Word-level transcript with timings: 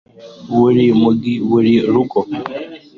Buri 0.55 0.85
mugi 1.01 1.33
buri 1.49 1.73
rugo 1.93 2.19